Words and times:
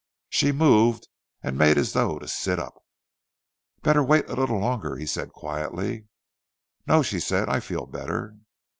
She 0.31 0.51
moved 0.51 1.07
and 1.43 1.55
made 1.59 1.77
as 1.77 1.93
though 1.93 2.17
to 2.17 2.27
sit 2.27 2.57
up. 2.57 2.73
"Better 3.83 4.01
wait 4.03 4.27
a 4.31 4.35
little 4.35 4.57
longer," 4.57 4.95
he 4.95 5.05
said, 5.05 5.29
quietly. 5.31 6.07
"No," 6.87 7.03
she 7.03 7.19
said, 7.19 7.47
"I 7.47 7.59
feel 7.59 7.85
better." 7.85 8.35